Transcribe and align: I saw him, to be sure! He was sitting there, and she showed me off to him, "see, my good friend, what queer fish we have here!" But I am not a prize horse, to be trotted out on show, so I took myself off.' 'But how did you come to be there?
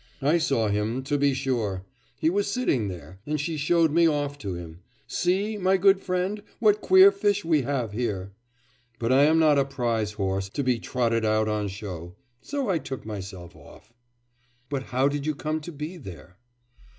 I 0.23 0.39
saw 0.39 0.67
him, 0.69 1.03
to 1.03 1.17
be 1.19 1.35
sure! 1.35 1.85
He 2.19 2.31
was 2.31 2.47
sitting 2.47 2.87
there, 2.87 3.19
and 3.27 3.39
she 3.39 3.55
showed 3.55 3.91
me 3.91 4.07
off 4.07 4.35
to 4.39 4.55
him, 4.55 4.79
"see, 5.05 5.57
my 5.59 5.77
good 5.77 6.01
friend, 6.01 6.41
what 6.57 6.81
queer 6.81 7.11
fish 7.11 7.45
we 7.45 7.61
have 7.61 7.91
here!" 7.91 8.31
But 8.97 9.11
I 9.11 9.25
am 9.25 9.37
not 9.37 9.59
a 9.59 9.63
prize 9.63 10.13
horse, 10.13 10.49
to 10.49 10.63
be 10.63 10.79
trotted 10.79 11.23
out 11.23 11.47
on 11.47 11.67
show, 11.67 12.15
so 12.41 12.67
I 12.67 12.79
took 12.79 13.05
myself 13.05 13.55
off.' 13.55 13.93
'But 14.71 14.87
how 14.89 15.07
did 15.07 15.27
you 15.27 15.35
come 15.35 15.61
to 15.61 15.71
be 15.71 15.97
there? 15.97 16.35